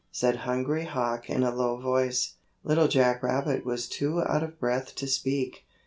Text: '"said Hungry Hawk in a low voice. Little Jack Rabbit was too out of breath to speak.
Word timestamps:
'"said 0.11 0.37
Hungry 0.37 0.85
Hawk 0.85 1.29
in 1.29 1.43
a 1.43 1.53
low 1.53 1.79
voice. 1.79 2.37
Little 2.63 2.87
Jack 2.87 3.21
Rabbit 3.21 3.63
was 3.63 3.87
too 3.87 4.23
out 4.23 4.41
of 4.41 4.59
breath 4.59 4.95
to 4.95 5.05
speak. 5.05 5.67